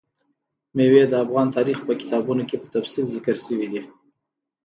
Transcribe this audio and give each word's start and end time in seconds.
مېوې 0.75 1.03
د 1.09 1.13
افغان 1.23 1.47
تاریخ 1.55 1.77
په 1.87 1.93
کتابونو 2.01 2.43
کې 2.49 2.55
په 2.61 2.67
تفصیل 2.75 3.05
ذکر 3.15 3.35
شوي 3.45 3.67
دي. 3.73 3.81